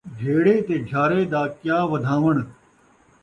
جھیڑے 0.19 0.55
تے 0.67 0.75
جھارے 0.89 1.21
دا 1.31 1.41
کیا 1.61 1.77
ودھاوݨ 1.91 2.35